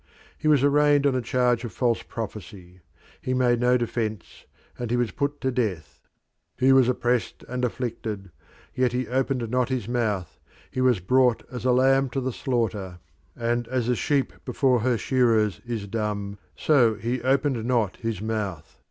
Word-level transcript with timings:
He 0.35 0.47
was 0.47 0.63
arraigned 0.63 1.05
on 1.05 1.13
a 1.13 1.21
charge 1.21 1.63
of 1.63 1.71
false 1.71 2.01
prophecy; 2.01 2.81
he 3.21 3.35
made 3.35 3.59
no 3.59 3.77
defence, 3.77 4.45
and 4.79 4.89
he 4.89 4.97
was 4.97 5.11
put 5.11 5.39
to 5.41 5.51
death. 5.51 6.01
"He 6.57 6.73
was 6.73 6.89
oppressed 6.89 7.43
and 7.47 7.63
afflicted, 7.63 8.31
yet 8.73 8.93
he 8.93 9.07
opened 9.07 9.47
not 9.51 9.69
his 9.69 9.87
mouth: 9.87 10.39
he 10.71 10.81
was 10.81 10.99
brought 10.99 11.43
as 11.51 11.65
a 11.65 11.71
lamb 11.71 12.09
to 12.17 12.19
the 12.19 12.33
slaughter, 12.33 12.97
and 13.35 13.67
as 13.67 13.87
a 13.89 13.95
sheep 13.95 14.33
before 14.43 14.79
her 14.79 14.97
shearers 14.97 15.61
is 15.67 15.85
dumb, 15.85 16.39
so 16.55 16.95
he 16.95 17.21
opened 17.21 17.63
not 17.63 17.97
his 17.97 18.23
mouth. 18.23 18.79